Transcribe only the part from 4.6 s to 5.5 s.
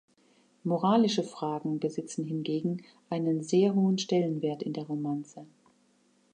in der Romanze.